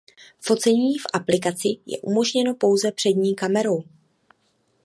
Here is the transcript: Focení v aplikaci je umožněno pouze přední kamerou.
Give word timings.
Focení 0.39 0.97
v 0.97 1.03
aplikaci 1.13 1.67
je 1.85 1.99
umožněno 2.01 2.55
pouze 2.55 2.91
přední 2.91 3.35
kamerou. 3.35 3.83